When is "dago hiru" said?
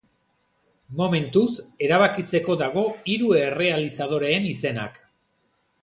2.65-3.31